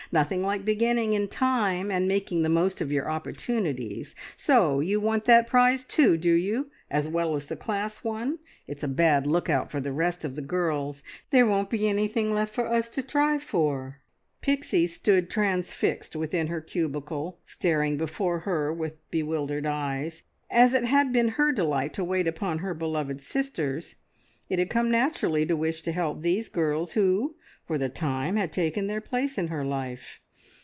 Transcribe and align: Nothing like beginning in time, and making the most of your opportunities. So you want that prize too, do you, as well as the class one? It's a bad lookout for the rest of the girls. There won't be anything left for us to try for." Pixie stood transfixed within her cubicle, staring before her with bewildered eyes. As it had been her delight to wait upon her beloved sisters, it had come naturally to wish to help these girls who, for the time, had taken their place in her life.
Nothing 0.13 0.43
like 0.43 0.65
beginning 0.65 1.13
in 1.13 1.29
time, 1.29 1.89
and 1.89 2.05
making 2.05 2.43
the 2.43 2.49
most 2.49 2.81
of 2.81 2.91
your 2.91 3.09
opportunities. 3.09 4.13
So 4.35 4.81
you 4.81 4.99
want 4.99 5.23
that 5.23 5.47
prize 5.47 5.85
too, 5.85 6.17
do 6.17 6.33
you, 6.33 6.69
as 6.89 7.07
well 7.07 7.33
as 7.33 7.45
the 7.45 7.55
class 7.55 8.03
one? 8.03 8.39
It's 8.67 8.83
a 8.83 8.89
bad 8.89 9.25
lookout 9.25 9.71
for 9.71 9.79
the 9.79 9.93
rest 9.93 10.25
of 10.25 10.35
the 10.35 10.41
girls. 10.41 11.01
There 11.29 11.45
won't 11.45 11.69
be 11.69 11.87
anything 11.87 12.33
left 12.33 12.53
for 12.53 12.67
us 12.67 12.89
to 12.89 13.01
try 13.01 13.37
for." 13.37 13.99
Pixie 14.41 14.85
stood 14.87 15.29
transfixed 15.29 16.13
within 16.13 16.47
her 16.47 16.59
cubicle, 16.59 17.39
staring 17.45 17.95
before 17.95 18.39
her 18.39 18.73
with 18.73 18.97
bewildered 19.11 19.65
eyes. 19.65 20.23
As 20.49 20.73
it 20.73 20.83
had 20.83 21.13
been 21.13 21.29
her 21.29 21.53
delight 21.53 21.93
to 21.93 22.03
wait 22.03 22.27
upon 22.27 22.57
her 22.57 22.73
beloved 22.73 23.21
sisters, 23.21 23.95
it 24.49 24.59
had 24.59 24.69
come 24.69 24.91
naturally 24.91 25.45
to 25.45 25.55
wish 25.55 25.81
to 25.83 25.93
help 25.93 26.19
these 26.19 26.49
girls 26.49 26.91
who, 26.91 27.35
for 27.65 27.77
the 27.77 27.87
time, 27.87 28.35
had 28.35 28.51
taken 28.51 28.87
their 28.87 28.99
place 28.99 29.37
in 29.37 29.47
her 29.47 29.63
life. 29.63 30.19